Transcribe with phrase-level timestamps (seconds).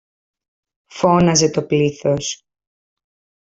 [0.85, 2.43] φώναζε το πλήθος.